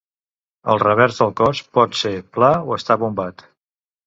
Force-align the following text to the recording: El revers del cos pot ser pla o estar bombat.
El 0.73 0.79
revers 0.83 1.19
del 1.19 1.33
cos 1.41 1.61
pot 1.79 1.99
ser 2.01 2.15
pla 2.39 2.51
o 2.71 2.75
estar 2.79 2.99
bombat. 3.05 3.47